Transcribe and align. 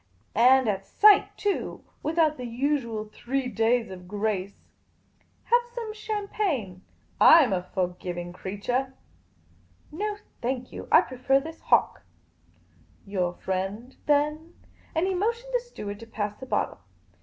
And 0.33 0.67
at 0.67 0.83
sight, 0.83 1.29
too, 1.37 1.83
without 2.01 2.37
the 2.37 2.47
usual 2.47 3.05
three 3.13 3.47
days 3.47 3.91
of 3.91 4.07
grace. 4.07 4.55
Have 5.43 5.61
some 5.75 5.83
of 5.91 5.95
my 5.95 5.95
champagne? 5.95 6.81
I 7.19 7.43
'm 7.43 7.53
a 7.53 7.61
forgiving 7.75 8.33
creachah."" 8.33 8.93
No, 9.91 10.17
thank 10.41 10.71
you. 10.71 10.87
I 10.91 11.01
prefer 11.01 11.39
this 11.39 11.61
hock." 11.61 12.01
Your 13.05 13.33
friend, 13.35 13.95
then?" 14.07 14.55
And 14.95 15.05
he 15.05 15.13
motioned 15.13 15.53
the 15.53 15.59
steward 15.59 15.99
to 15.99 16.07
pass 16.07 16.35
the 16.39 16.47
bottle. 16.47 16.79